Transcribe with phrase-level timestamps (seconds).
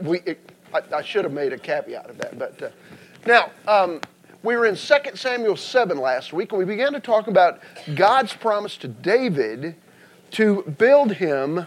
[0.00, 2.38] We, it, I, I should have made a caveat of that.
[2.38, 2.70] But uh,
[3.26, 4.00] now, um,
[4.42, 7.60] we were in 2 Samuel 7 last week, and we began to talk about
[7.94, 9.76] God's promise to David
[10.32, 11.66] to build him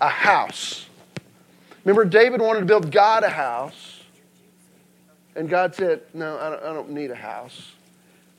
[0.00, 0.86] a house.
[1.84, 4.00] Remember, David wanted to build God a house,
[5.36, 7.72] and God said, No, I don't, I don't need a house,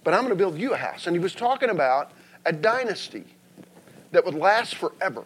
[0.03, 1.05] but I'm going to build you a house.
[1.05, 2.11] And he was talking about
[2.45, 3.25] a dynasty
[4.11, 5.25] that would last forever.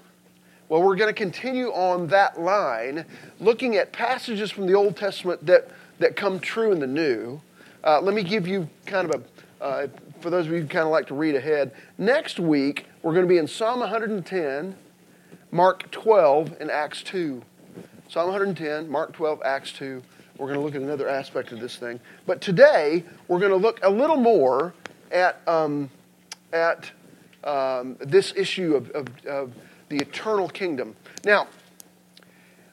[0.69, 3.03] Well, we're going to continue on that line,
[3.39, 7.41] looking at passages from the Old Testament that, that come true in the New.
[7.83, 9.23] Uh, let me give you kind of
[9.59, 9.87] a, uh,
[10.21, 11.71] for those of you who kind of like to read ahead.
[11.97, 14.75] Next week, we're going to be in Psalm 110,
[15.49, 17.41] Mark 12, and Acts 2.
[18.07, 20.03] Psalm 110, Mark 12, Acts 2.
[20.37, 21.99] We're going to look at another aspect of this thing.
[22.27, 24.75] But today, we're going to look a little more
[25.11, 25.89] at, um,
[26.53, 26.91] at
[27.43, 29.53] um, this issue of, of, of
[29.89, 30.95] the eternal kingdom.
[31.23, 31.47] Now,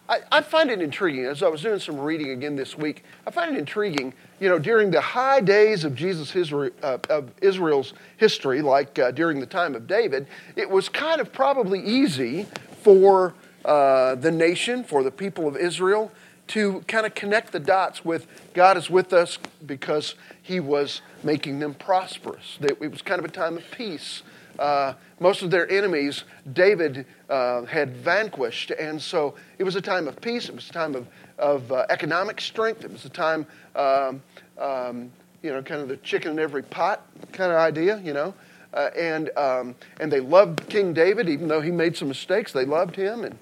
[0.08, 1.24] I, I, find it intriguing.
[1.24, 4.14] As I was doing some reading again this week, I find it intriguing.
[4.38, 9.10] You know, during the high days of Jesus Israel, uh, of Israel's history, like uh,
[9.10, 12.46] during the time of David, it was kind of probably easy
[12.82, 16.12] for uh, the nation, for the people of Israel,
[16.48, 21.58] to kind of connect the dots with God is with us because He was making
[21.58, 22.58] them prosperous.
[22.60, 24.23] It was kind of a time of peace.
[24.59, 28.71] Uh, most of their enemies, David uh, had vanquished.
[28.71, 30.48] And so it was a time of peace.
[30.48, 31.07] It was a time of,
[31.38, 32.85] of uh, economic strength.
[32.85, 34.23] It was a time, um,
[34.59, 35.10] um,
[35.43, 38.35] you know, kind of the chicken in every pot kind of idea, you know.
[38.74, 42.52] Uh, and, um, and they loved King David, even though he made some mistakes.
[42.52, 43.24] They loved him.
[43.24, 43.38] And,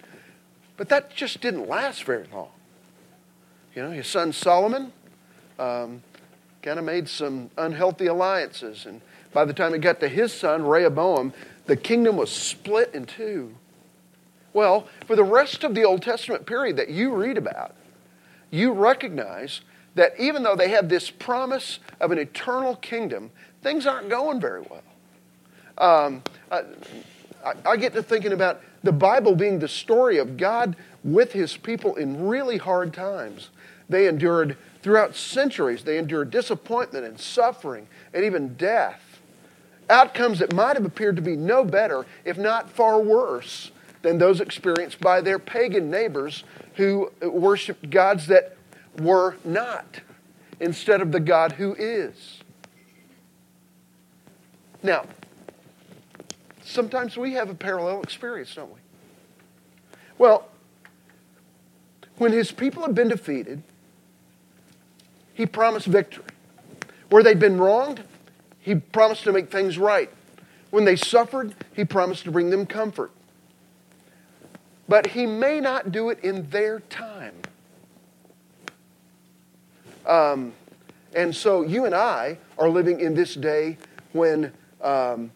[0.77, 2.51] but that just didn't last very long.
[3.75, 4.93] You know, his son Solomon
[5.59, 6.03] um,
[6.63, 8.87] kind of made some unhealthy alliances.
[8.87, 9.01] And
[9.35, 11.35] by the time it got to his son, Rehoboam,
[11.67, 13.55] the kingdom was split in two.
[14.53, 17.75] Well, for the rest of the Old Testament period that you read about,
[18.51, 19.61] you recognize
[19.97, 23.31] that even though they have this promise of an eternal kingdom,
[23.63, 24.83] things aren't going very well.
[25.77, 26.63] Um, I,
[27.67, 31.97] I get to thinking about the Bible being the story of God with his people
[31.97, 33.51] in really hard times.
[33.89, 39.14] They endured, throughout centuries, they endured disappointment and suffering and even death.
[39.91, 43.71] Outcomes that might have appeared to be no better, if not far worse,
[44.03, 46.45] than those experienced by their pagan neighbors
[46.77, 48.57] who worshiped gods that
[49.01, 50.01] were not
[50.61, 52.41] instead of the God who is.
[54.83, 55.05] Now,
[56.63, 58.81] sometimes we have a parallel experience, don't we?
[60.19, 60.49] Well,
[62.19, 63.63] when his people had been defeated,
[65.33, 66.25] he promised victory.
[67.11, 68.05] Where they'd been wronged,
[68.65, 70.11] he promised to make things right.
[70.71, 73.11] When they suffered, he promised to bring them comfort.
[74.89, 77.35] But he may not do it in their time.
[80.07, 80.55] Um,
[81.15, 83.77] and so you and I are living in this day
[84.13, 84.51] when
[84.81, 85.31] um,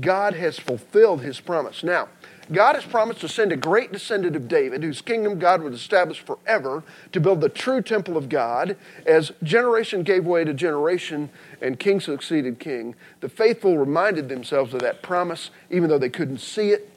[0.00, 1.84] God has fulfilled his promise.
[1.84, 2.08] Now,
[2.52, 6.20] God has promised to send a great descendant of David, whose kingdom God would establish
[6.20, 6.82] forever,
[7.12, 8.76] to build the true temple of God.
[9.06, 11.30] As generation gave way to generation
[11.60, 16.38] and king succeeded king, the faithful reminded themselves of that promise, even though they couldn't
[16.38, 16.90] see it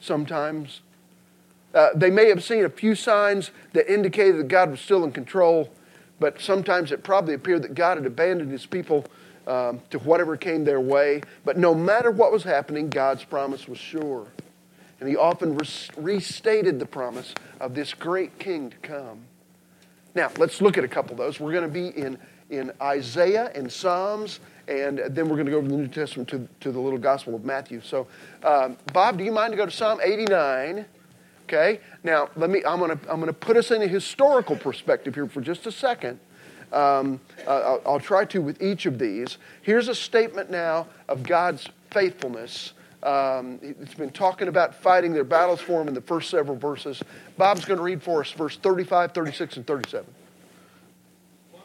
[0.00, 0.80] sometimes.
[1.74, 5.12] Uh, they may have seen a few signs that indicated that God was still in
[5.12, 5.70] control,
[6.18, 9.04] but sometimes it probably appeared that God had abandoned his people
[9.46, 11.22] um, to whatever came their way.
[11.44, 14.26] But no matter what was happening, God's promise was sure.
[15.00, 15.58] And he often
[15.96, 19.20] restated the promise of this great king to come.
[20.14, 21.38] Now, let's look at a couple of those.
[21.38, 22.18] We're going to be in,
[22.50, 26.48] in Isaiah and Psalms, and then we're going to go to the New Testament to,
[26.60, 27.80] to the little Gospel of Matthew.
[27.80, 28.08] So,
[28.42, 30.84] um, Bob, do you mind to go to Psalm 89?
[31.44, 31.80] Okay.
[32.04, 32.62] Now, let me.
[32.66, 33.10] I'm going to.
[33.10, 36.20] I'm going to put us in a historical perspective here for just a second.
[36.72, 39.38] Um, uh, I'll, I'll try to with each of these.
[39.62, 45.60] Here's a statement now of God's faithfulness um, it's been talking about fighting their battles
[45.60, 47.02] for him in the first several verses.
[47.36, 50.14] Bob's going to read for us verse 35, 36, and 37.
[51.52, 51.64] Once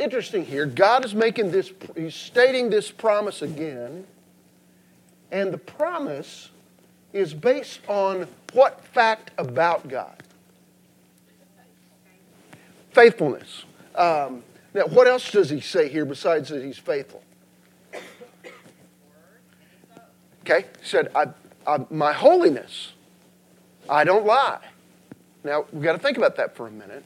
[0.00, 0.64] Interesting here.
[0.64, 4.06] God is making this, he's stating this promise again.
[5.30, 6.48] And the promise
[7.12, 10.22] is based on what fact about God?
[12.92, 13.64] Faithfulness.
[13.94, 14.42] Um,
[14.72, 17.22] now, what else does he say here besides that he's faithful?
[20.40, 21.26] Okay, he said, I,
[21.66, 22.92] uh, my holiness.
[23.86, 24.64] I don't lie.
[25.44, 27.04] Now, we've got to think about that for a minute.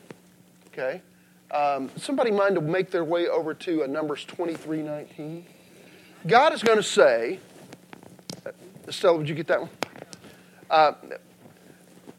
[0.68, 1.02] Okay?
[1.50, 5.46] Um, somebody mind to make their way over to uh, Numbers 23 19.
[6.26, 7.38] God is going to say,
[8.46, 8.50] uh,
[8.90, 9.70] Stella, would you get that one?
[10.70, 10.92] Uh,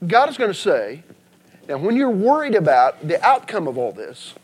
[0.05, 1.03] God is going to say,
[1.67, 4.35] now when you're worried about the outcome of all this,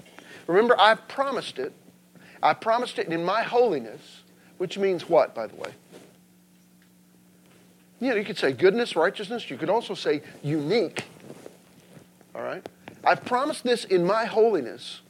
[0.47, 1.73] remember I've promised it.
[2.43, 4.23] I promised it in my holiness,
[4.57, 5.71] which means what, by the way?
[7.99, 9.49] You know, you could say goodness, righteousness.
[9.49, 11.05] You could also say unique.
[12.33, 12.67] All right?
[13.03, 15.01] I've promised this in my holiness.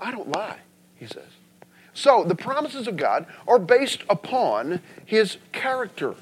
[0.00, 0.58] I don't lie,
[0.96, 1.28] he says.
[1.94, 6.14] So the promises of God are based upon his character.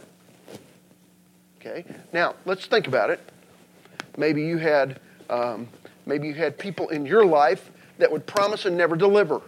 [1.60, 1.84] Okay?
[2.12, 3.20] Now, let's think about it.
[4.16, 5.68] Maybe you had um,
[6.06, 9.42] maybe you had people in your life that would promise and never deliver.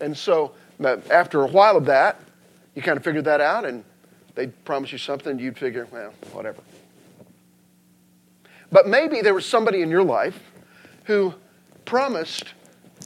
[0.00, 0.52] And so
[1.10, 2.20] after a while of that,
[2.74, 3.84] you kind of figured that out and
[4.34, 6.60] they'd promise you something, you'd figure, well, whatever.
[8.72, 10.38] But maybe there was somebody in your life
[11.04, 11.34] who
[11.84, 12.54] promised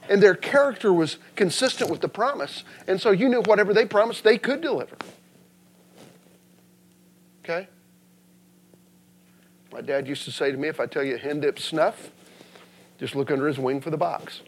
[0.09, 2.65] and their character was consistent with the promise.
[2.87, 4.97] And so you knew whatever they promised, they could deliver.
[7.43, 7.69] Okay?
[9.73, 12.11] My dad used to say to me, if I tell you hen dip snuff,
[12.99, 14.41] just look under his wing for the box.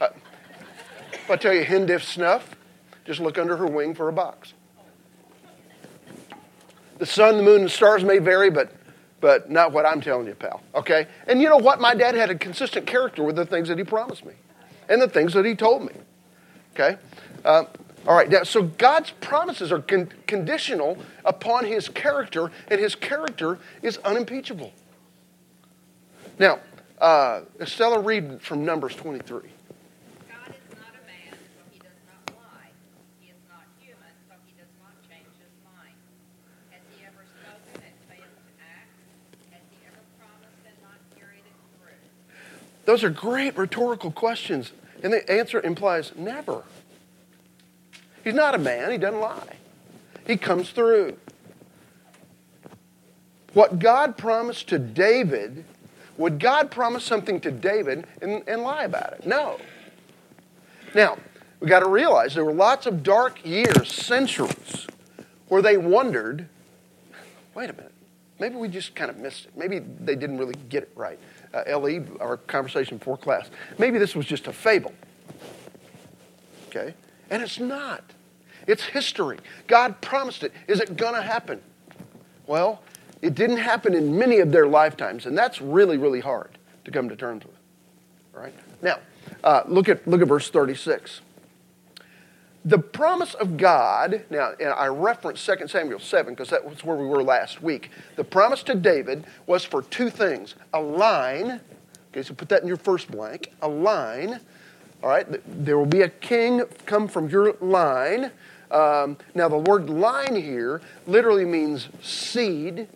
[0.00, 0.08] Uh,
[1.12, 2.56] if I tell you hen dip snuff,
[3.04, 4.52] just look under her wing for a box.
[6.98, 8.72] The sun, the moon, and stars may vary, but
[9.26, 10.62] but not what I'm telling you, pal.
[10.72, 11.08] Okay?
[11.26, 11.80] And you know what?
[11.80, 14.34] My dad had a consistent character with the things that he promised me
[14.88, 15.94] and the things that he told me.
[16.72, 16.96] Okay?
[17.44, 17.64] Uh,
[18.06, 23.58] all right, now, so God's promises are con- conditional upon his character, and his character
[23.82, 24.72] is unimpeachable.
[26.38, 26.60] Now,
[27.00, 29.40] uh, Estella, read from Numbers 23.
[42.96, 44.72] Those are great rhetorical questions.
[45.02, 46.62] And the answer implies never.
[48.24, 49.56] He's not a man, he doesn't lie.
[50.26, 51.18] He comes through.
[53.52, 55.66] What God promised to David,
[56.16, 59.26] would God promise something to David and, and lie about it?
[59.26, 59.58] No.
[60.94, 61.18] Now,
[61.60, 64.86] we've got to realize there were lots of dark years, centuries,
[65.48, 66.48] where they wondered
[67.54, 67.92] wait a minute,
[68.38, 69.50] maybe we just kind of missed it.
[69.54, 71.18] Maybe they didn't really get it right
[71.56, 73.50] uh, LE, our conversation before class.
[73.78, 74.92] Maybe this was just a fable.
[76.68, 76.94] Okay?
[77.30, 78.04] And it's not.
[78.66, 79.38] It's history.
[79.66, 80.52] God promised it.
[80.66, 81.60] Is it going to happen?
[82.46, 82.82] Well,
[83.22, 87.08] it didn't happen in many of their lifetimes, and that's really, really hard to come
[87.08, 87.56] to terms with.
[88.34, 88.54] All right?
[88.82, 88.98] Now,
[89.42, 91.20] uh, look, at, look at verse 36
[92.66, 96.96] the promise of God, now and I referenced 2 Samuel 7 because that was where
[96.96, 97.92] we were last week.
[98.16, 101.60] The promise to David was for two things a line,
[102.10, 104.40] okay, so put that in your first blank, a line,
[105.00, 105.26] all right,
[105.64, 108.32] there will be a king come from your line.
[108.72, 112.88] Um, now, the word line here literally means seed,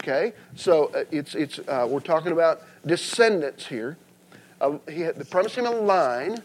[0.00, 3.96] okay, so uh, it's, it's, uh, we're talking about descendants here.
[4.60, 6.40] Uh, he had, promised him a line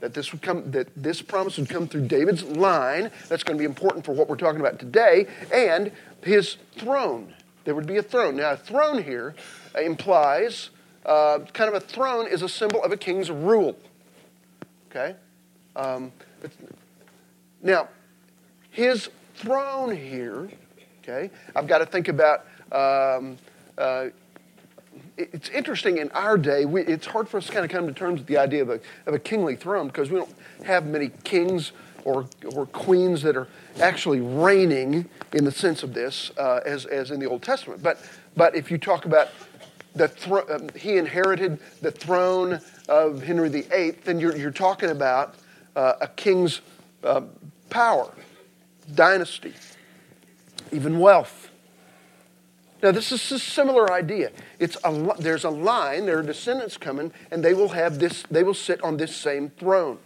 [0.00, 3.10] that this would come that this promise would come through David's line.
[3.28, 7.34] That's going to be important for what we're talking about today, and his throne.
[7.64, 8.36] There would be a throne.
[8.36, 9.34] Now, a throne here
[9.80, 10.70] implies
[11.04, 13.76] uh, kind of a throne is a symbol of a king's rule.
[14.90, 15.14] Okay.
[15.76, 16.12] Um,
[17.62, 17.88] now,
[18.70, 20.50] his throne here.
[21.02, 21.30] Okay.
[21.54, 22.46] I've got to think about.
[22.72, 23.38] Um,
[23.78, 24.06] uh,
[25.32, 27.92] it's interesting in our day, we, it's hard for us to kind of come to
[27.92, 30.34] terms with the idea of a, of a kingly throne because we don't
[30.64, 31.72] have many kings
[32.04, 33.48] or, or queens that are
[33.80, 37.82] actually reigning in the sense of this uh, as, as in the Old Testament.
[37.82, 37.98] But,
[38.36, 39.28] but if you talk about
[39.94, 45.34] the thro- um, he inherited the throne of Henry VIII, then you're, you're talking about
[45.76, 46.60] uh, a king's
[47.04, 47.22] uh,
[47.68, 48.12] power,
[48.94, 49.54] dynasty,
[50.72, 51.49] even wealth.
[52.82, 54.30] Now, this is a similar idea.
[54.58, 58.42] It's a, there's a line, there are descendants coming, and they will have this, they
[58.42, 59.98] will sit on this same throne.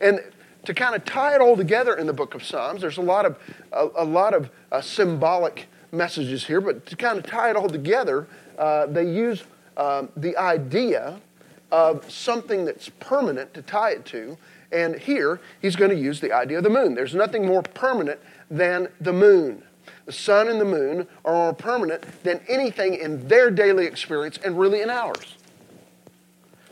[0.00, 0.20] And
[0.64, 3.26] to kind of tie it all together in the book of Psalms, there's a lot
[3.26, 3.38] of,
[3.72, 7.68] a, a lot of uh, symbolic messages here, but to kind of tie it all
[7.68, 9.42] together, uh, they use
[9.76, 11.20] uh, the idea
[11.72, 14.36] of something that's permanent to tie it to.
[14.72, 16.94] And here, he's going to use the idea of the moon.
[16.94, 19.64] There's nothing more permanent than the moon
[20.10, 24.58] the sun and the moon are more permanent than anything in their daily experience and
[24.58, 25.36] really in ours.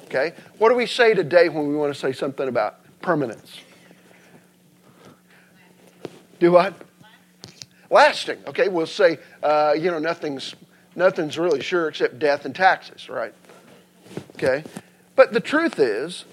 [0.06, 0.32] Okay?
[0.58, 3.60] What do we say today when we want to say something about permanence?
[6.40, 6.74] Do what?
[7.90, 8.38] Lasting.
[8.48, 10.56] Okay, we'll say, uh, you know, nothing's,
[10.96, 13.34] nothing's really sure except death and taxes, right?
[14.34, 14.64] Okay?
[15.14, 16.24] But the truth is,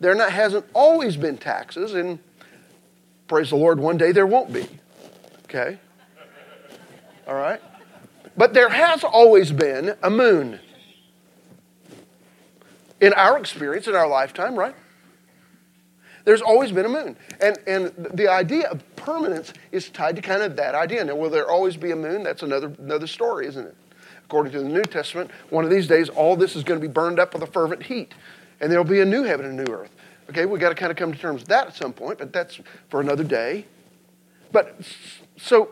[0.00, 2.18] there not, hasn't always been taxes, and
[3.26, 4.66] praise the Lord, one day there won't be.
[5.44, 5.78] Okay?
[7.28, 7.60] All right?
[8.36, 10.58] But there has always been a moon.
[13.00, 14.74] In our experience, in our lifetime, right?
[16.24, 17.16] There's always been a moon.
[17.40, 21.04] And, and the idea of permanence is tied to kind of that idea.
[21.04, 22.22] Now, will there always be a moon?
[22.22, 23.76] That's another, another story, isn't it?
[24.24, 26.92] According to the New Testament, one of these days, all this is going to be
[26.92, 28.14] burned up with a fervent heat.
[28.60, 29.94] And there'll be a new heaven and a new earth.
[30.30, 32.32] Okay, we've got to kind of come to terms with that at some point, but
[32.32, 33.64] that's for another day.
[34.52, 34.76] But
[35.38, 35.70] so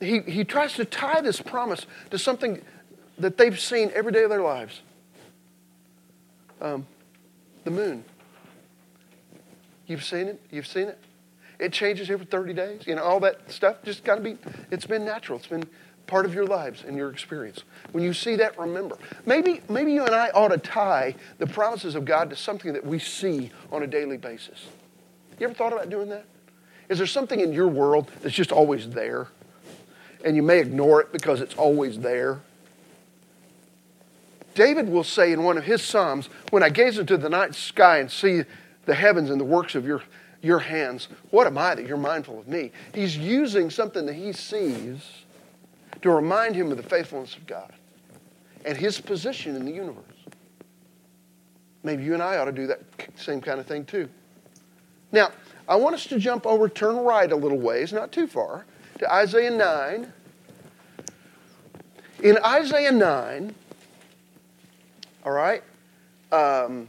[0.00, 2.62] he, he tries to tie this promise to something
[3.18, 4.80] that they've seen every day of their lives
[6.60, 6.86] um,
[7.64, 8.04] the moon.
[9.86, 10.40] You've seen it?
[10.50, 10.98] You've seen it?
[11.58, 12.86] It changes every 30 days.
[12.86, 14.38] You know, all that stuff just got to be,
[14.70, 15.38] it's been natural.
[15.38, 15.64] It's been
[16.06, 17.62] part of your lives and your experience.
[17.92, 18.98] When you see that, remember.
[19.24, 22.84] Maybe, maybe you and I ought to tie the promises of God to something that
[22.84, 24.66] we see on a daily basis.
[25.38, 26.24] You ever thought about doing that?
[26.88, 29.28] Is there something in your world that's just always there?
[30.24, 32.40] And you may ignore it because it's always there.
[34.54, 37.98] David will say in one of his Psalms, When I gaze into the night sky
[37.98, 38.42] and see
[38.86, 40.02] the heavens and the works of your,
[40.42, 42.72] your hands, what am I that you're mindful of me?
[42.94, 45.24] He's using something that he sees
[46.02, 47.72] to remind him of the faithfulness of God
[48.64, 50.04] and his position in the universe.
[51.82, 52.80] Maybe you and I ought to do that
[53.16, 54.08] same kind of thing too.
[55.12, 55.30] Now,
[55.68, 58.64] I want us to jump over, turn right a little ways, not too far,
[58.98, 60.12] to Isaiah 9.
[62.22, 63.54] In Isaiah 9,
[65.24, 65.62] all right,
[66.32, 66.88] um,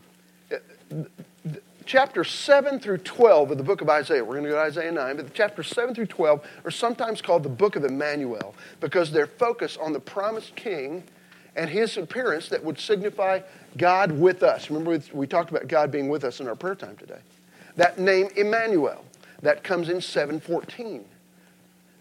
[1.85, 4.23] chapter 7 through 12 of the book of Isaiah.
[4.23, 7.43] We're going to go to Isaiah 9, but chapter 7 through 12 are sometimes called
[7.43, 11.03] the book of Emmanuel because they're focused on the promised king
[11.55, 13.39] and his appearance that would signify
[13.77, 14.69] God with us.
[14.69, 17.19] Remember, we talked about God being with us in our prayer time today.
[17.75, 19.03] That name, Emmanuel,
[19.41, 21.05] that comes in 714.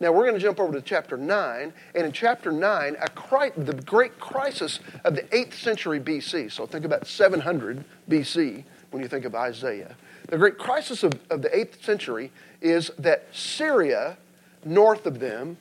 [0.05, 3.73] Now we're going to jump over to chapter 9, and in chapter 9, a the
[3.87, 9.25] great crisis of the 8th century BC, so think about 700 BC, when you think
[9.25, 9.97] of Isaiah.
[10.29, 14.19] The great crisis of, of the 8th century is that Syria,
[14.67, 15.57] north of them,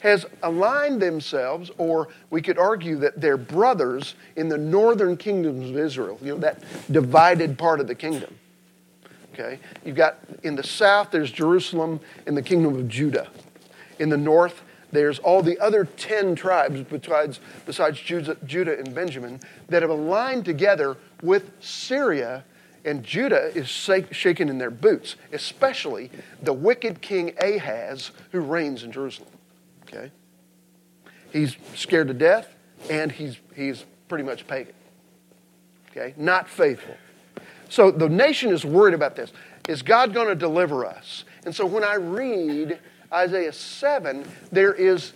[0.00, 5.78] has aligned themselves, or we could argue that they're brothers in the northern kingdoms of
[5.78, 8.36] Israel, you know, that divided part of the kingdom.
[9.32, 9.58] Okay?
[9.82, 13.28] You've got in the south, there's Jerusalem in the kingdom of Judah.
[13.98, 19.82] In the north, there's all the other 10 tribes besides, besides Judah, and Benjamin that
[19.82, 22.44] have aligned together with Syria
[22.84, 26.10] and Judah is shaken in their boots, especially
[26.42, 29.28] the wicked king Ahaz who reigns in Jerusalem.
[29.82, 30.10] Okay?
[31.32, 32.54] He's scared to death
[32.88, 34.74] and he's, he's pretty much pagan.
[35.90, 36.14] Okay?
[36.16, 36.96] Not faithful.
[37.68, 39.32] So the nation is worried about this.
[39.68, 41.24] Is God going to deliver us?
[41.44, 42.78] And so when I read
[43.12, 45.12] Isaiah 7, there is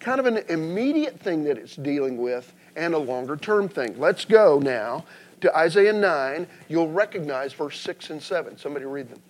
[0.00, 3.98] kind of an immediate thing that it's dealing with and a longer term thing.
[3.98, 5.04] Let's go now
[5.40, 8.56] to Isaiah 9, you'll recognize verse 6 and 7.
[8.56, 9.20] Somebody read them.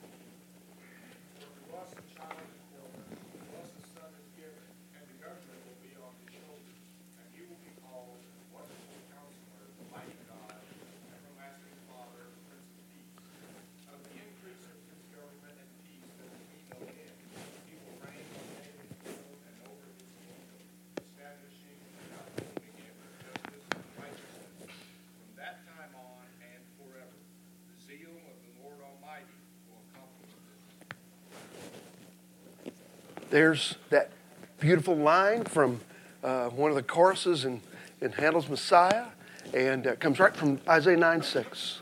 [33.35, 34.13] There's that
[34.61, 35.81] beautiful line from
[36.23, 37.61] uh, one of the choruses in,
[38.01, 39.07] in Handel's Messiah,
[39.53, 41.81] and uh, comes right from Isaiah 9 6.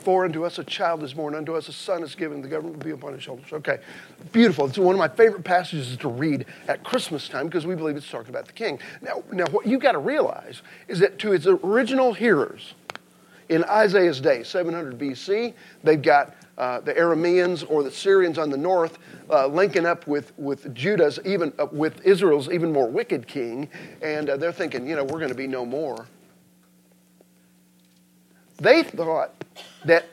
[0.00, 2.76] For unto us a child is born, unto us a son is given, the government
[2.76, 3.50] will be upon his shoulders.
[3.50, 3.78] Okay,
[4.30, 4.66] beautiful.
[4.66, 8.10] It's one of my favorite passages to read at Christmas time because we believe it's
[8.10, 8.78] talking about the king.
[9.00, 12.74] Now, now what you've got to realize is that to its original hearers
[13.48, 18.56] in Isaiah's day, 700 BC, they've got uh, the Arameans or the Syrians on the
[18.56, 18.98] north,
[19.30, 23.68] uh, linking up with, with Judah's, even uh, with Israel's even more wicked king,
[24.02, 26.06] and uh, they're thinking, you know, we're going to be no more.
[28.58, 29.32] They thought
[29.84, 30.06] that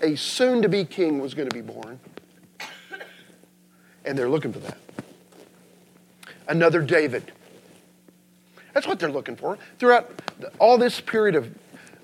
[0.00, 2.00] a soon to be king was going to be born,
[4.04, 4.78] and they're looking for that.
[6.48, 7.32] Another David.
[8.72, 9.58] That's what they're looking for.
[9.78, 10.10] Throughout
[10.58, 11.54] all this period of,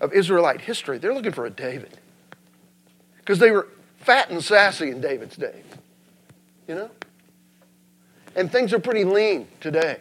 [0.00, 1.98] of Israelite history, they're looking for a David.
[3.16, 3.68] Because they were
[3.98, 5.62] fat and sassy in David's day.
[6.66, 6.90] You know?
[8.36, 9.98] And things are pretty lean today.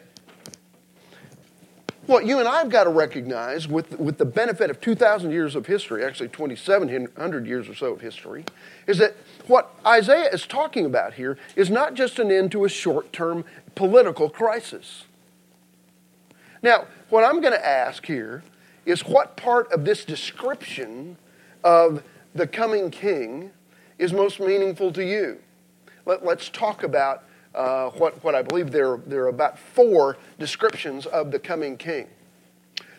[2.08, 5.58] What you and I have got to recognize with, with the benefit of 2,000 years
[5.58, 8.46] of history, actually 2,700 years or so of history,
[8.88, 12.70] is that what Isaiah is talking about here is not just an end to a
[12.70, 13.44] short term
[13.76, 15.04] political crisis.
[16.64, 18.42] Now, what I'm going to ask here
[18.86, 21.18] is what part of this description
[21.62, 23.52] of the coming king
[24.00, 25.40] is most meaningful to you?
[26.06, 27.24] Let, us talk about
[27.54, 32.08] uh, what, what I believe there, there are about four descriptions of the coming king.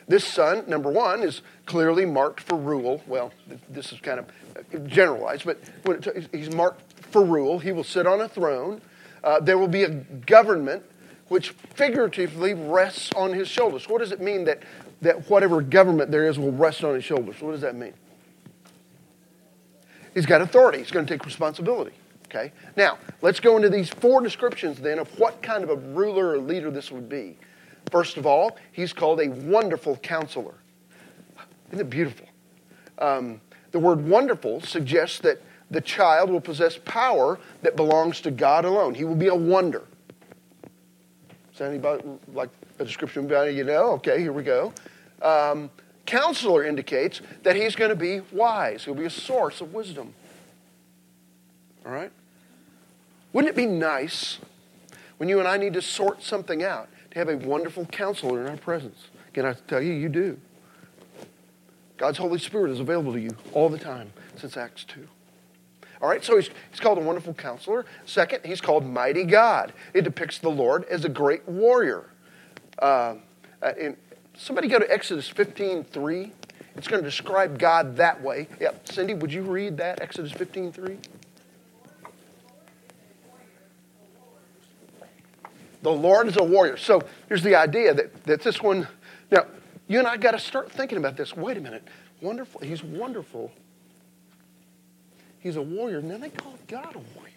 [0.09, 3.03] This son, number one, is clearly marked for rule.
[3.07, 3.33] Well,
[3.69, 7.59] this is kind of generalized, but it, he's marked for rule.
[7.59, 8.81] He will sit on a throne.
[9.23, 10.83] Uh, there will be a government
[11.29, 13.89] which figuratively rests on his shoulders.
[13.89, 14.63] What does it mean that,
[15.03, 17.41] that whatever government there is will rest on his shoulders?
[17.41, 17.93] What does that mean?
[20.19, 21.93] He's got authority, he's going to take responsibility.
[22.25, 22.51] Okay?
[22.75, 26.39] Now, let's go into these four descriptions then of what kind of a ruler or
[26.39, 27.39] leader this would be.
[27.93, 30.55] First of all, he's called a wonderful counselor.
[31.69, 32.27] Isn't it beautiful?
[32.99, 38.65] Um, the word wonderful suggests that the child will possess power that belongs to God
[38.65, 38.97] alone.
[38.97, 39.85] He will be a wonder.
[41.53, 43.93] Sound anybody like a description of anybody you know?
[43.93, 44.73] Okay, here we go.
[45.23, 45.71] Um,
[46.09, 48.85] counselor indicates that he's going to be wise.
[48.85, 50.15] He'll be a source of wisdom.
[51.85, 52.11] All right?
[53.33, 54.39] Wouldn't it be nice
[55.19, 58.49] when you and I need to sort something out to have a wonderful counselor in
[58.49, 59.09] our presence?
[59.35, 60.41] Can I tell you, you do.
[61.99, 65.07] God's Holy Spirit is available to you all the time since Acts 2.
[66.01, 67.85] All right, so he's, he's called a wonderful counselor.
[68.07, 69.75] Second, he's called mighty God.
[69.93, 72.07] It depicts the Lord as a great warrior.
[72.79, 73.17] Uh,
[73.61, 73.97] uh in,
[74.39, 76.33] somebody go to Exodus 15 3.
[76.77, 78.47] It's going to describe God that way.
[78.61, 80.97] Yep, Cindy, would you read that, Exodus 15 3?
[85.83, 86.77] The Lord is a warrior.
[86.77, 88.89] So here's the idea that, that this one,
[89.31, 89.47] now,
[89.87, 91.37] you and I got to start thinking about this.
[91.37, 91.87] Wait a minute.
[92.21, 92.61] Wonderful.
[92.61, 93.53] He's wonderful.
[95.41, 96.01] He's a warrior.
[96.01, 97.33] Then they call God a warrior.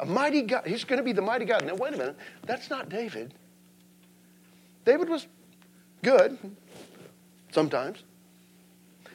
[0.00, 0.66] A mighty God.
[0.66, 1.64] He's going to be the mighty God.
[1.64, 2.16] Now, wait a minute.
[2.44, 3.34] That's not David.
[4.84, 5.26] David was
[6.06, 6.38] good
[7.50, 8.04] sometimes,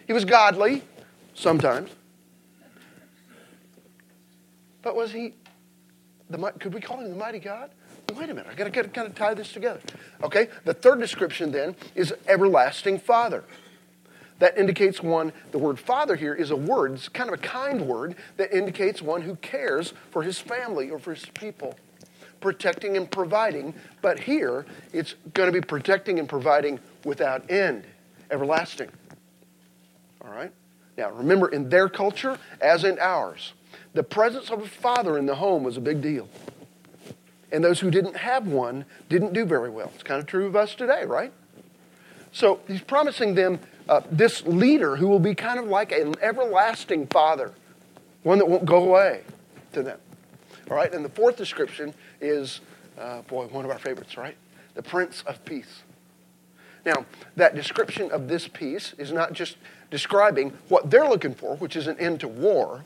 [0.06, 0.84] he was godly
[1.34, 1.90] sometimes.
[4.82, 5.36] But was he,
[6.30, 7.72] the, could we call him the mighty God?
[8.14, 9.80] Wait a minute, I got to kind of tie this together.
[10.22, 13.46] Okay, the third description then is everlasting Father
[14.40, 17.88] that indicates one, the word father here is a word, it's kind of a kind
[17.88, 21.78] word that indicates one who cares for his family or for his people,
[22.42, 23.74] protecting and providing.
[24.02, 27.86] But here, it's going to be protecting and providing without end,
[28.30, 28.90] everlasting.
[30.24, 30.52] All right?
[30.98, 33.54] Now, remember, in their culture, as in ours,
[33.94, 36.28] the presence of a father in the home was a big deal.
[37.52, 39.92] And those who didn't have one didn't do very well.
[39.94, 41.34] It's kind of true of us today, right?
[42.32, 47.08] So he's promising them uh, this leader who will be kind of like an everlasting
[47.08, 47.54] father,
[48.24, 49.24] one that won't go away
[49.74, 50.00] to them.
[50.70, 52.62] All right, and the fourth description is,
[53.00, 54.36] uh, boy, one of our favorites, right?
[54.76, 55.84] The Prince of Peace.
[56.86, 59.58] Now, that description of this peace is not just
[59.90, 62.84] describing what they're looking for, which is an end to war,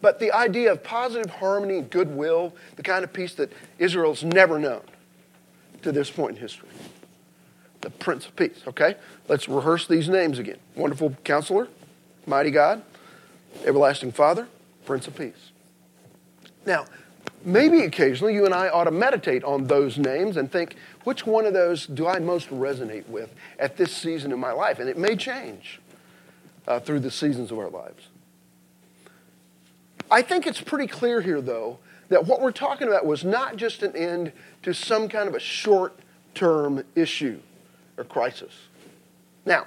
[0.00, 4.82] but the idea of positive harmony goodwill, the kind of peace that Israel's never known
[5.82, 6.68] to this point in history
[7.84, 8.62] the Prince of Peace.
[8.66, 8.96] Okay?
[9.28, 10.58] Let's rehearse these names again.
[10.74, 11.68] Wonderful Counselor,
[12.26, 12.82] Mighty God,
[13.64, 14.48] Everlasting Father,
[14.84, 15.50] Prince of Peace.
[16.66, 16.86] Now,
[17.44, 21.46] maybe occasionally you and I ought to meditate on those names and think, which one
[21.46, 24.78] of those do I most resonate with at this season in my life?
[24.78, 25.80] And it may change
[26.66, 28.08] uh, through the seasons of our lives.
[30.10, 33.82] I think it's pretty clear here, though, that what we're talking about was not just
[33.82, 35.98] an end to some kind of a short
[36.34, 37.40] term issue
[37.96, 38.52] or crisis.
[39.46, 39.66] Now,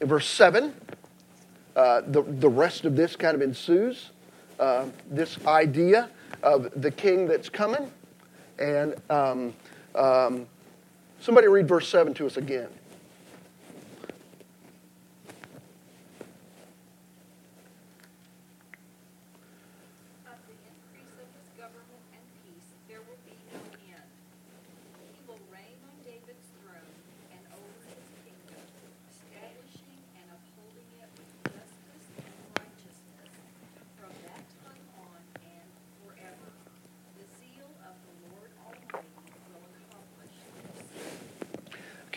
[0.00, 0.74] in verse 7,
[1.74, 4.10] uh, the, the rest of this kind of ensues.
[4.58, 6.08] Uh, this idea
[6.42, 7.90] of the king that's coming.
[8.58, 9.52] And um,
[9.94, 10.46] um,
[11.20, 12.68] somebody read verse 7 to us again.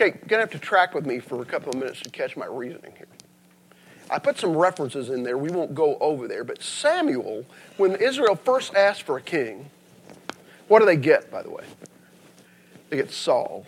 [0.00, 2.10] Okay, you're going to have to track with me for a couple of minutes to
[2.10, 3.08] catch my reasoning here.
[4.08, 5.36] I put some references in there.
[5.36, 6.44] We won't go over there.
[6.44, 7.44] But Samuel,
[7.76, 9.70] when Israel first asked for a king,
[10.68, 11.64] What do they get, by the way?
[12.88, 13.66] They get Saul.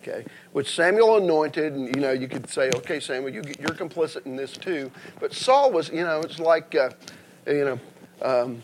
[0.00, 4.26] Okay, which Samuel anointed, and you know you could say, okay, Samuel, you, you're complicit
[4.26, 4.90] in this too.
[5.20, 6.90] But Saul was, you know, it's like, uh,
[7.46, 7.80] you know,
[8.20, 8.62] um,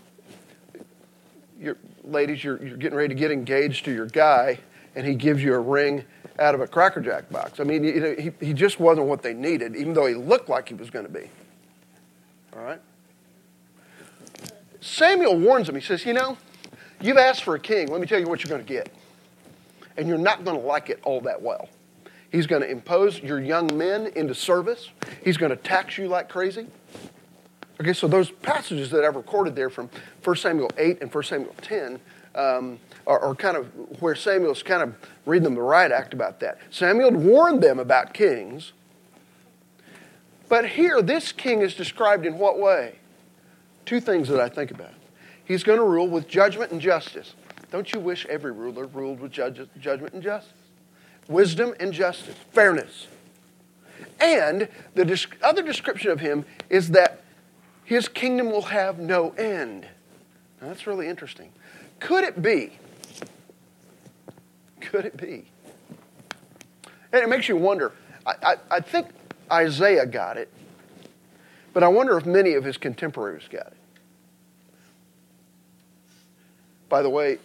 [1.60, 4.58] you're, ladies, you're, you're getting ready to get engaged to your guy,
[4.96, 6.04] and he gives you a ring
[6.38, 7.60] out of a Cracker Jack box.
[7.60, 10.48] I mean, you know, he, he just wasn't what they needed, even though he looked
[10.48, 11.28] like he was going to be.
[12.56, 12.80] All right?
[14.80, 15.74] Samuel warns him.
[15.74, 16.36] He says, You know,
[17.00, 17.88] you've asked for a king.
[17.88, 18.92] Let me tell you what you're going to get.
[19.96, 21.68] And you're not going to like it all that well.
[22.30, 24.90] He's going to impose your young men into service,
[25.24, 26.66] he's going to tax you like crazy.
[27.80, 29.88] Okay, so those passages that I've recorded there from
[30.24, 32.00] 1 Samuel 8 and 1 Samuel 10
[32.38, 33.66] um, are, are, kind of
[34.00, 34.94] where Samuel's kind of
[35.26, 36.58] reading them the right act about that.
[36.70, 38.72] Samuel warned them about kings,
[40.48, 42.96] but here this king is described in what way?
[43.84, 44.92] Two things that I think about.
[45.44, 47.34] He's going to rule with judgment and justice.
[47.70, 50.52] Don't you wish every ruler ruled with judge, judgment and justice?
[51.26, 53.08] Wisdom and justice, fairness.
[54.20, 57.22] And the other description of him is that
[57.84, 59.86] his kingdom will have no end.
[60.60, 61.50] Now, that's really interesting.
[62.00, 62.78] Could it be?
[64.80, 65.44] Could it be?
[67.12, 67.92] And it makes you wonder.
[68.26, 69.08] I, I, I think
[69.50, 70.52] Isaiah got it,
[71.72, 73.76] but I wonder if many of his contemporaries got it.
[76.88, 77.38] By the way,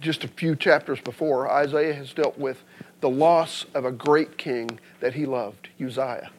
[0.00, 2.62] just a few chapters before, Isaiah has dealt with
[3.00, 6.30] the loss of a great king that he loved, Uzziah.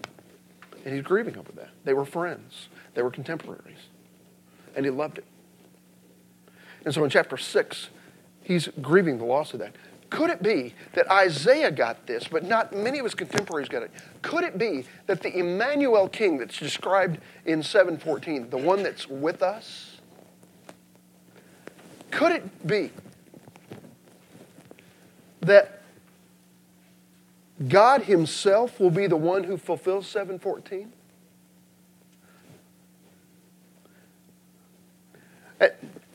[0.84, 1.70] And he's grieving over that.
[1.84, 3.90] They were friends, they were contemporaries.
[4.76, 5.26] And he loved it.
[6.86, 7.90] And so in chapter 6,
[8.44, 9.76] he's grieving the loss of that.
[10.12, 13.92] Could it be that Isaiah got this, but not many of his contemporaries got it?
[14.22, 19.42] Could it be that the Emmanuel king that's described in 714, the one that's with
[19.42, 20.00] us,
[22.12, 22.92] could it be
[25.42, 25.82] that
[27.68, 30.94] God Himself will be the one who fulfills 714?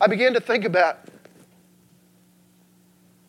[0.00, 0.98] I began to think about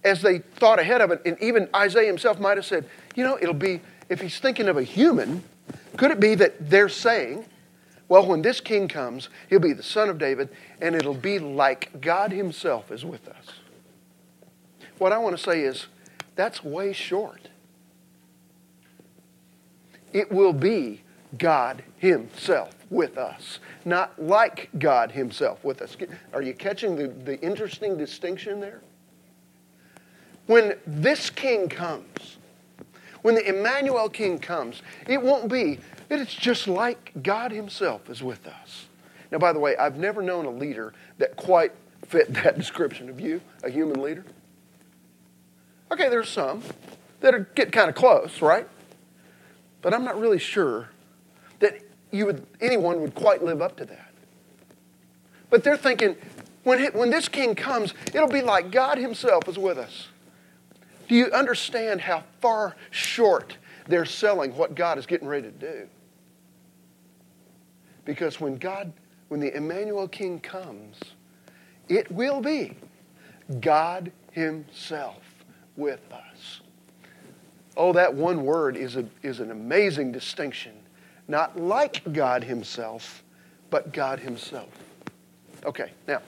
[0.03, 3.37] as they thought ahead of it, and even Isaiah himself might have said, you know,
[3.39, 5.43] it'll be, if he's thinking of a human,
[5.97, 7.45] could it be that they're saying,
[8.07, 10.49] well, when this king comes, he'll be the son of David,
[10.81, 13.45] and it'll be like God Himself is with us.
[14.97, 15.87] What I want to say is,
[16.35, 17.49] that's way short.
[20.11, 21.03] It will be
[21.37, 25.97] God Himself with us, not like God Himself with us.
[26.33, 28.81] Are you catching the, the interesting distinction there?
[30.45, 32.37] When this king comes,
[33.21, 38.21] when the Emmanuel king comes, it won't be that it's just like God Himself is
[38.21, 38.87] with us.
[39.31, 41.71] Now, by the way, I've never known a leader that quite
[42.05, 44.25] fit that description of you, a human leader.
[45.91, 46.61] Okay, there's some
[47.21, 48.67] that are, get kind of close, right?
[49.81, 50.89] But I'm not really sure
[52.11, 54.11] you would, anyone would quite live up to that.
[55.49, 56.15] But they're thinking,
[56.63, 60.07] when, when this king comes, it'll be like God Himself is with us.
[61.07, 65.87] Do you understand how far short they're selling what God is getting ready to do?
[68.05, 68.93] Because when God,
[69.27, 70.97] when the Emmanuel King comes,
[71.89, 72.75] it will be
[73.59, 75.21] God Himself
[75.75, 76.61] with us.
[77.75, 80.73] Oh, that one word is, a, is an amazing distinction.
[81.31, 83.23] Not like God Himself,
[83.69, 84.67] but God Himself.
[85.63, 86.21] Okay, now,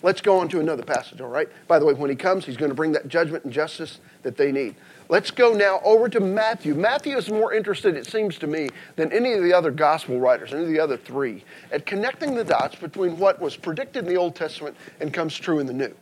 [0.00, 1.48] let's go on to another passage, all right?
[1.66, 4.36] By the way, when He comes, He's going to bring that judgment and justice that
[4.36, 4.76] they need.
[5.08, 6.76] Let's go now over to Matthew.
[6.76, 10.52] Matthew is more interested, it seems to me, than any of the other gospel writers,
[10.52, 14.16] any of the other three, at connecting the dots between what was predicted in the
[14.16, 15.92] Old Testament and comes true in the New.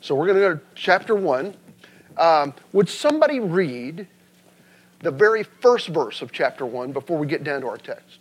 [0.00, 1.54] So we're going to go to chapter 1.
[2.16, 4.08] Um, would somebody read
[5.02, 8.20] the very first verse of chapter 1 before we get down to our text?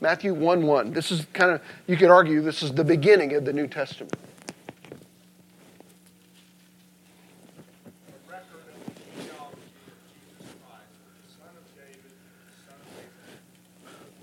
[0.00, 0.92] Matthew 1 1.
[0.92, 4.14] This is kind of, you could argue, this is the beginning of the New Testament.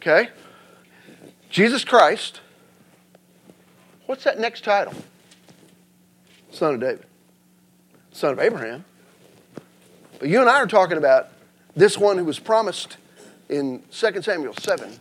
[0.08, 0.30] Okay?
[1.50, 2.40] Jesus Christ.
[4.06, 4.94] What's that next title?
[6.52, 7.06] Son of David.
[8.14, 8.86] Son of Abraham.
[10.18, 11.30] But you and I are talking about
[11.78, 12.98] this one who was promised
[13.50, 14.92] in 2 Samuel 7,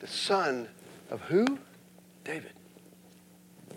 [0.00, 0.68] the son
[1.10, 1.58] of who?
[2.24, 2.52] David.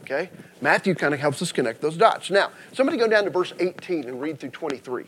[0.01, 0.29] Okay?
[0.61, 2.29] Matthew kind of helps us connect those dots.
[2.29, 5.05] Now, somebody go down to verse 18 and read through 23.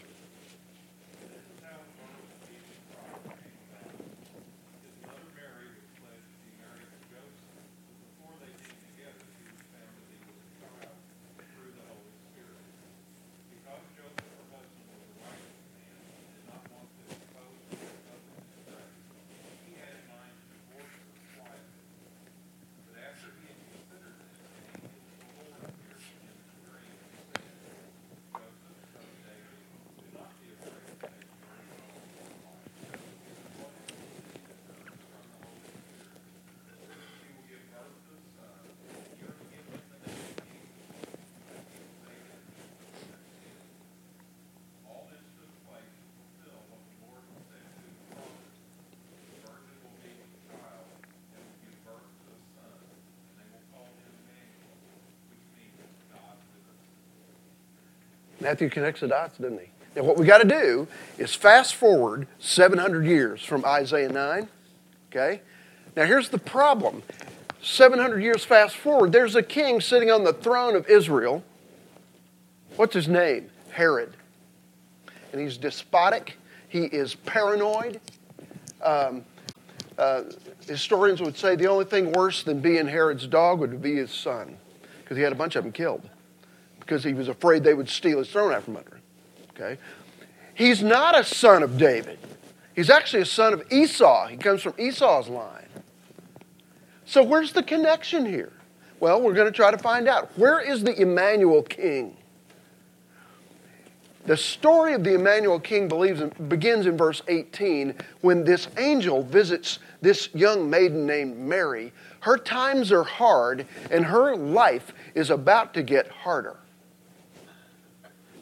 [58.41, 59.67] Matthew connects the dots, doesn't he?
[59.95, 64.47] Now, what we got to do is fast forward 700 years from Isaiah 9.
[65.11, 65.41] Okay?
[65.95, 67.03] Now, here's the problem
[67.61, 71.43] 700 years fast forward, there's a king sitting on the throne of Israel.
[72.77, 73.49] What's his name?
[73.71, 74.13] Herod.
[75.33, 76.37] And he's despotic,
[76.69, 77.99] he is paranoid.
[78.81, 79.25] Um,
[79.97, 80.23] uh,
[80.65, 84.57] historians would say the only thing worse than being Herod's dog would be his son,
[85.01, 86.07] because he had a bunch of them killed,
[86.89, 89.01] because he was afraid they would steal his throne out from under him.
[89.51, 89.77] Okay?
[90.55, 92.17] He's not a son of David.
[92.75, 94.25] He's actually a son of Esau.
[94.25, 95.67] He comes from Esau's line.
[97.05, 98.53] So where's the connection here?
[98.99, 100.35] Well, we're going to try to find out.
[100.35, 102.17] Where is the Emmanuel king?
[104.25, 109.77] The story of the Emmanuel king in, begins in verse 18 when this angel visits
[110.01, 111.93] this young maiden named Mary.
[112.21, 116.57] Her times are hard and her life is about to get harder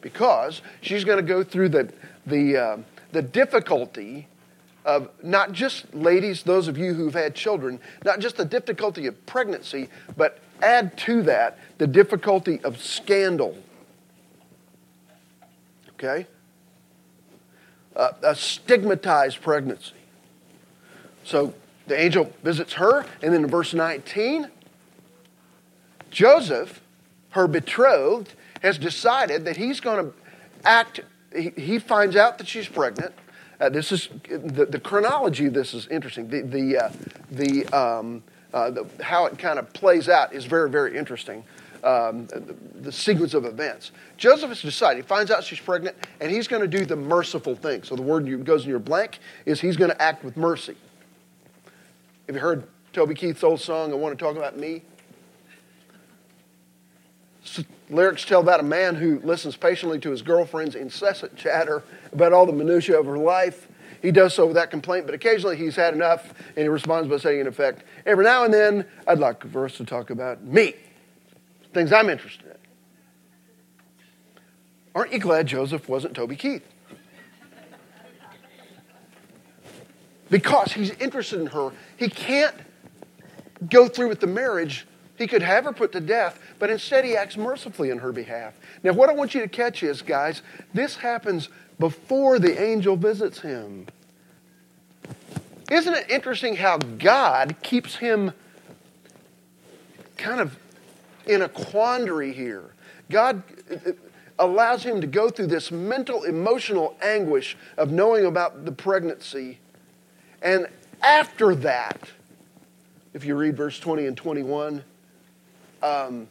[0.02, 1.94] because she's going to go through the,
[2.26, 2.78] the, uh,
[3.12, 4.28] the difficulty
[4.86, 9.26] of not just ladies, those of you who've had children, not just the difficulty of
[9.26, 13.58] pregnancy, but add to that the difficulty of scandal.
[15.94, 16.26] Okay?
[17.96, 19.94] Uh, a stigmatized pregnancy.
[21.26, 21.54] So
[21.88, 24.48] the angel visits her, and then in verse 19,
[26.10, 26.82] Joseph,
[27.32, 28.34] her betrothed,
[28.68, 30.14] has decided that he's going to
[30.66, 31.00] act,
[31.34, 33.14] he, he finds out that she's pregnant.
[33.60, 36.28] Uh, this is the, the, chronology of this is interesting.
[36.28, 36.92] The, the, uh,
[37.32, 38.22] the, um,
[38.54, 41.44] uh, the, how it kind of plays out is very, very interesting.
[41.84, 43.92] Um, the, the, sequence of events.
[44.18, 47.56] Joseph has decided, he finds out she's pregnant, and he's going to do the merciful
[47.56, 47.84] thing.
[47.84, 50.76] So the word that goes in your blank is he's going to act with mercy.
[52.26, 54.82] Have you heard Toby Keith's old song, I Want to Talk About Me?
[57.90, 62.46] Lyrics tell about a man who listens patiently to his girlfriend's incessant chatter about all
[62.46, 63.68] the minutiae of her life.
[64.02, 67.42] He does so without complaint, but occasionally he's had enough and he responds by saying,
[67.42, 70.76] in effect, every now and then I'd like for us to talk about me,
[71.74, 72.58] things I'm interested in.
[74.94, 76.66] Aren't you glad Joseph wasn't Toby Keith?
[80.30, 81.72] Because he's interested in her.
[81.98, 82.56] He can't
[83.70, 84.86] go through with the marriage
[85.18, 88.54] he could have her put to death, but instead he acts mercifully in her behalf.
[88.84, 90.42] Now, what I want you to catch is, guys,
[90.74, 91.50] this happens
[91.80, 93.88] before the angel visits him.
[95.72, 98.32] Isn't it interesting how God keeps him
[100.18, 100.58] kind of
[101.26, 102.74] in a quandary here?
[103.10, 103.92] God uh, uh,
[104.40, 109.60] allows him to go through this mental, emotional anguish of knowing about the pregnancy.
[110.42, 110.68] And
[111.02, 112.10] after that,
[113.14, 114.84] if you read verse 20 and 21,
[115.82, 116.28] um,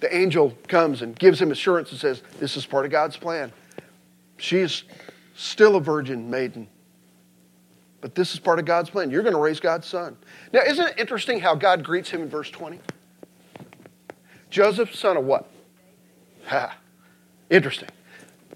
[0.00, 3.52] the angel comes and gives him assurance and says, This is part of God's plan.
[4.38, 4.84] She is
[5.34, 6.68] still a virgin maiden.
[8.00, 9.10] But this is part of God's plan.
[9.10, 10.16] You're going to raise God's son.
[10.52, 12.80] Now, isn't it interesting how God greets him in verse 20?
[14.48, 15.48] Joseph, son of what?
[16.46, 16.76] Ha.
[17.50, 17.90] Interesting.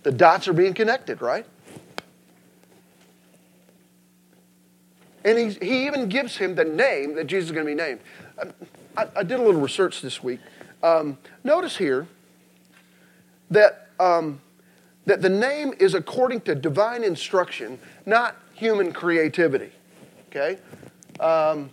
[0.03, 1.47] The dots are being connected, right?
[5.25, 8.01] And he even gives him the name that Jesus is going to be named.
[8.96, 10.40] I, I did a little research this week.
[10.83, 12.07] Um, notice here
[13.50, 14.40] that, um,
[15.07, 19.72] that the name is according to divine instruction, not human creativity.
[20.28, 20.59] Okay?
[21.20, 21.70] Um,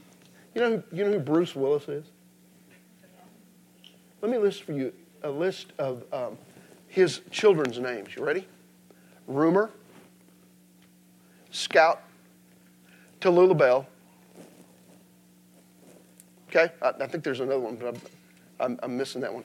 [0.56, 2.06] you, know, you know who Bruce Willis is?
[4.22, 6.38] Let me list for you a list of um,
[6.88, 8.16] his children's names.
[8.16, 8.48] You ready?
[9.28, 9.70] Rumor,
[11.52, 12.02] Scout,
[13.20, 13.88] Tallulah Belle,
[16.54, 16.74] Okay?
[16.82, 18.02] I, I think there's another one, but I'm,
[18.60, 19.44] I'm, I'm, missing that one.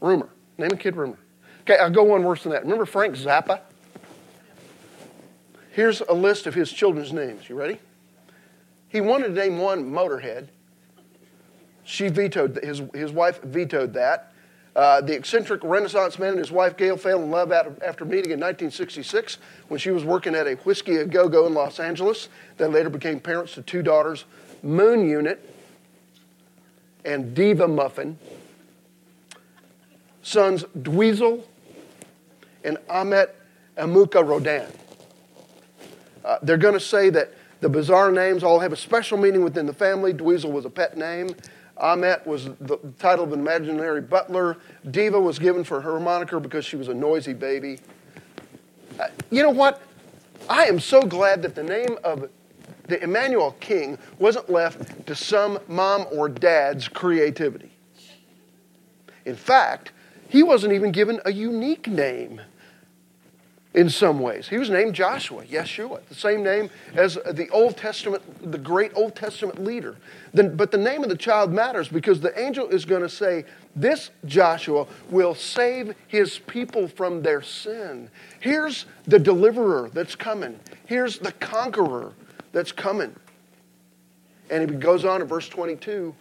[0.00, 0.28] Rumor.
[0.56, 1.18] Name a kid rumor.
[1.62, 2.62] Okay, I'll go one worse than that.
[2.62, 3.60] Remember Frank Zappa?
[5.72, 7.48] Here's a list of his children's names.
[7.48, 7.78] You ready?
[8.88, 10.48] He wanted to name one Motorhead.
[11.84, 14.32] She vetoed, his, his wife vetoed that.
[14.76, 18.38] Uh, the eccentric Renaissance man and his wife Gail fell in love after meeting in
[18.38, 22.28] 1966 when she was working at a whiskey a go go in Los Angeles.
[22.58, 24.24] They later became parents to two daughters,
[24.62, 25.44] Moon Unit,
[27.04, 28.18] and Diva Muffin.
[30.22, 31.42] Sons Dweezil
[32.64, 33.34] and Ahmet
[33.78, 34.70] Emuukha Rodan.
[36.24, 39.64] Uh, they're going to say that the bizarre names all have a special meaning within
[39.64, 40.12] the family.
[40.12, 41.34] Dweezil was a pet name.
[41.78, 44.58] Ahmet was the title of an imaginary butler.
[44.90, 47.78] Diva was given for her moniker because she was a noisy baby.
[49.00, 49.80] Uh, you know what?
[50.48, 52.28] I am so glad that the name of
[52.88, 57.70] the Emmanuel King wasn't left to some mom or dad's creativity.
[59.24, 59.92] In fact,
[60.28, 62.40] he wasn't even given a unique name
[63.74, 64.48] in some ways.
[64.48, 69.14] He was named Joshua, Yeshua, the same name as the Old Testament, the great Old
[69.14, 69.96] Testament leader.
[70.32, 73.44] but the name of the child matters because the angel is going to say,
[73.76, 78.10] This Joshua will save his people from their sin.
[78.40, 82.14] Here's the deliverer that's coming, here's the conqueror
[82.58, 83.14] that's coming.
[84.50, 86.12] And he goes on in verse 22,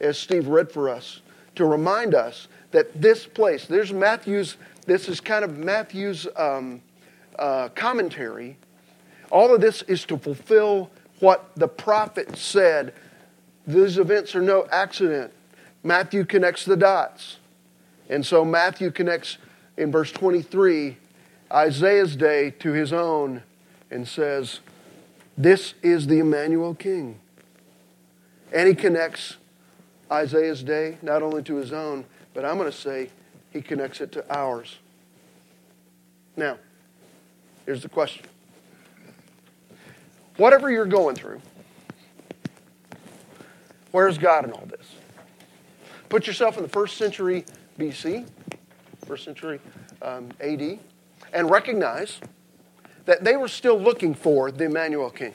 [0.00, 1.20] as Steve read for us,
[1.56, 6.80] to remind us that this place, there's Matthew's, this is kind of Matthew's um,
[7.38, 8.56] uh, commentary.
[9.30, 12.94] All of this is to fulfill what the prophet said.
[13.66, 15.30] These events are no accident.
[15.84, 17.36] Matthew connects the dots.
[18.08, 19.36] And so Matthew connects
[19.76, 20.96] in verse 23
[21.52, 23.42] Isaiah's day to his own
[23.90, 24.60] and says,
[25.38, 27.20] This is the Emmanuel King.
[28.52, 29.36] And he connects
[30.10, 33.10] Isaiah's day not only to his own, but I'm going to say
[33.52, 34.76] he connects it to ours.
[36.36, 36.58] Now,
[37.64, 38.24] here's the question
[40.36, 41.40] Whatever you're going through,
[43.90, 44.86] where's God in all this?
[46.08, 47.44] Put yourself in the first century
[47.78, 48.26] BC,
[49.06, 49.60] first century
[50.02, 50.78] um, AD,
[51.32, 52.20] and recognize
[53.06, 55.34] that they were still looking for the Emmanuel King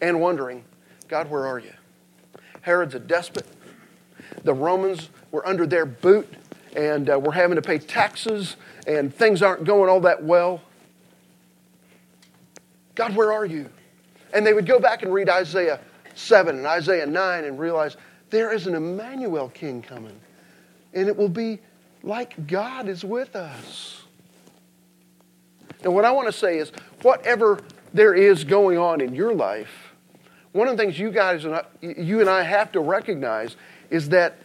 [0.00, 0.64] and wondering,
[1.08, 1.72] God, where are you?
[2.60, 3.46] Herod's a despot.
[4.44, 6.32] The Romans were under their boot
[6.76, 10.60] and uh, we're having to pay taxes and things aren't going all that well.
[12.94, 13.68] God, where are you?
[14.34, 15.80] And they would go back and read Isaiah
[16.14, 17.96] 7 and Isaiah 9 and realize
[18.30, 20.18] there is an Emmanuel King coming.
[20.92, 21.60] And it will be
[22.02, 24.02] like God is with us.
[25.84, 27.60] Now, what I want to say is whatever
[27.94, 29.94] there is going on in your life,
[30.52, 33.56] one of the things you guys and I, you and I have to recognize
[33.90, 34.38] is that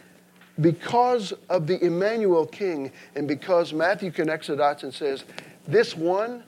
[0.60, 5.24] because of the Emmanuel King and because Matthew connects the dots and says,
[5.66, 6.44] This one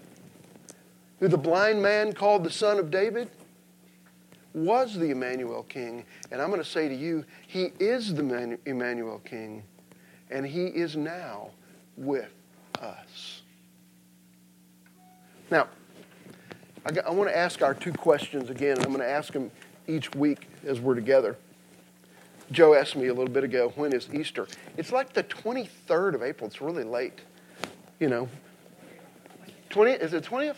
[1.18, 3.28] who the blind man called the Son of David
[4.54, 6.04] was the Emmanuel King.
[6.30, 9.62] And I'm going to say to you, He is the Emmanuel King,
[10.30, 11.50] and He is now
[11.96, 12.32] with
[12.80, 13.35] us.
[15.50, 15.68] Now,
[16.84, 19.50] I want to ask our two questions again, and I'm going to ask them
[19.86, 21.36] each week as we're together.
[22.52, 24.46] Joe asked me a little bit ago, when is Easter?
[24.76, 26.46] It's like the 23rd of April.
[26.48, 27.20] It's really late.
[27.98, 28.28] You know,
[29.70, 30.56] 20, is it 20th?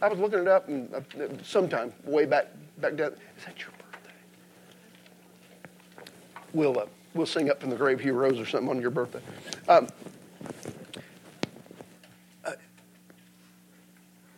[0.00, 1.00] I was looking it up and uh,
[1.42, 3.12] sometime way back back down.
[3.12, 4.10] Is that your birthday?
[6.52, 9.20] We'll uh, we'll sing up from the grave he arose or something on your birthday.
[9.68, 9.88] Um,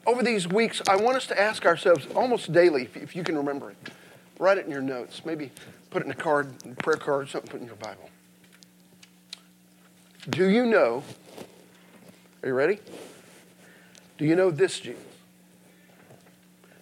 [0.09, 3.37] over these weeks, I want us to ask ourselves almost daily, if, if you can
[3.37, 3.77] remember it,
[4.39, 5.23] write it in your notes.
[5.25, 5.53] Maybe
[5.91, 8.11] Put it in a card, a prayer card, something, put in your Bible.
[10.29, 11.03] Do you know?
[12.43, 12.79] Are you ready?
[14.19, 15.03] Do you know this Jesus?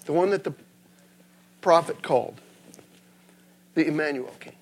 [0.06, 0.54] The one that the
[1.60, 2.40] prophet called
[3.74, 4.54] the Emmanuel King.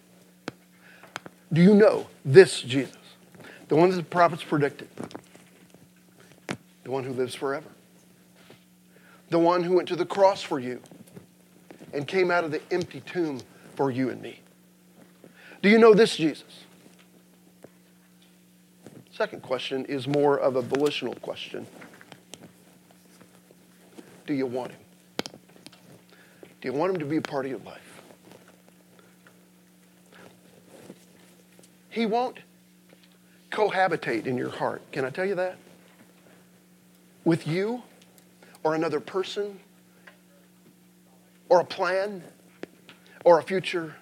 [1.52, 2.96] Do you know this Jesus?
[3.68, 4.88] The one that the prophets predicted.
[6.82, 7.68] The one who lives forever.
[9.34, 10.80] The one who went to the cross for you
[11.92, 13.40] and came out of the empty tomb
[13.74, 14.38] for you and me.
[15.60, 16.60] Do you know this Jesus?
[19.10, 21.66] Second question is more of a volitional question.
[24.24, 24.80] Do you want him?
[26.60, 28.02] Do you want him to be a part of your life?
[31.90, 32.38] He won't
[33.50, 34.80] cohabitate in your heart.
[34.92, 35.56] Can I tell you that?
[37.24, 37.82] With you
[38.64, 39.60] or another person
[41.48, 42.24] or a plan
[43.24, 43.94] or a future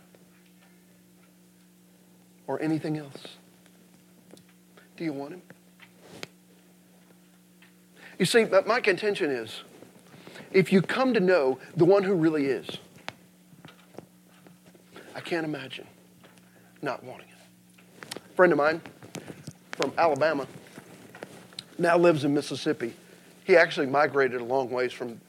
[2.47, 3.37] or anything else?
[4.97, 5.43] Do you want him?
[8.19, 9.63] You see, my contention is
[10.53, 12.67] if you come to know the one who really is,
[15.15, 15.87] I can't imagine
[16.83, 18.17] not wanting it.
[18.17, 18.81] A friend of mine
[19.73, 20.47] from Alabama
[21.79, 22.95] now lives in Mississippi.
[23.45, 25.21] He actually migrated a long ways from,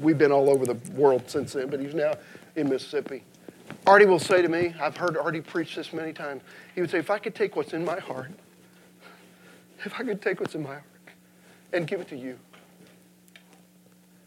[0.00, 2.14] we've been all over the world since then, but he's now
[2.56, 3.22] in Mississippi.
[3.86, 6.42] Artie will say to me, I've heard Artie preach this many times.
[6.74, 8.30] He would say, if I could take what's in my heart,
[9.84, 10.84] if I could take what's in my heart
[11.72, 12.38] and give it to you,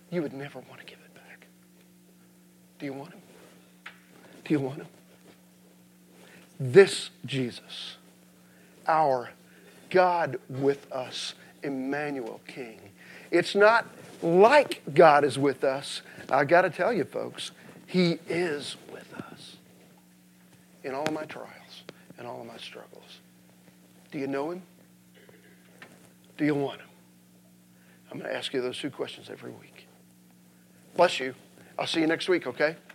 [0.10, 1.48] you would never want to give it back.
[2.80, 3.22] Do you want him?
[4.46, 4.88] Do you want him?
[6.60, 7.98] This Jesus,
[8.88, 9.32] our
[9.90, 11.34] God with us,
[11.64, 12.80] Emmanuel King.
[13.34, 13.88] It's not
[14.22, 16.04] like God is with us.
[16.30, 17.50] I got to tell you, folks,
[17.88, 19.58] He is with us
[20.84, 21.84] in all of my trials
[22.20, 23.20] and all of my struggles.
[24.12, 24.62] Do you know him?
[26.38, 26.88] Do you want him?
[28.12, 29.88] I'm going to ask you those two questions every week.
[30.96, 31.34] Bless you.
[31.80, 32.76] I'll see you next week, okay?